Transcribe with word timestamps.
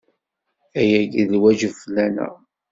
Ayagi 0.79 1.23
d 1.29 1.31
lwajeb 1.35 1.73
fell-aneɣ. 1.81 2.33